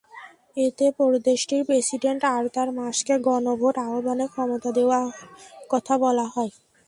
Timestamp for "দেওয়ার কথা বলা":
4.77-6.25